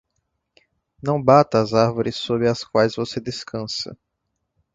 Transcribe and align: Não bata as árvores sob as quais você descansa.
Não 0.99 1.21
bata 1.21 1.61
as 1.61 1.75
árvores 1.75 2.15
sob 2.15 2.47
as 2.47 2.63
quais 2.63 2.95
você 2.95 3.21
descansa. 3.21 3.95